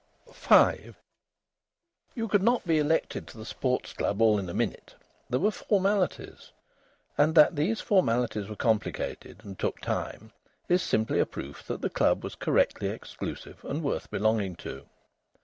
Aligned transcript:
V 0.33 0.95
You 2.15 2.27
could 2.27 2.41
not 2.41 2.65
be 2.65 2.79
elected 2.79 3.27
to 3.27 3.37
the 3.37 3.45
Sports 3.45 3.93
Club 3.93 4.19
all 4.19 4.39
in 4.39 4.49
a 4.49 4.53
minute. 4.55 4.95
There 5.29 5.39
were 5.39 5.51
formalities; 5.51 6.49
and 7.19 7.35
that 7.35 7.55
these 7.55 7.81
formalities 7.81 8.49
were 8.49 8.55
complicated 8.55 9.41
and 9.45 9.59
took 9.59 9.79
time 9.79 10.31
is 10.67 10.81
simply 10.81 11.19
a 11.19 11.27
proof 11.27 11.61
that 11.67 11.81
the 11.81 11.89
club 11.91 12.23
was 12.23 12.33
correctly 12.33 12.87
exclusive 12.89 13.63
and 13.63 13.83
worth 13.83 14.09
belonging 14.09 14.55
to. 14.65 14.87